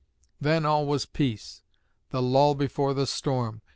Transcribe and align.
Then 0.39 0.65
all 0.65 0.87
was 0.87 1.05
peace 1.05 1.61
the 2.09 2.23
lull 2.23 2.55
before 2.55 2.95
the 2.95 3.05
storm. 3.05 3.61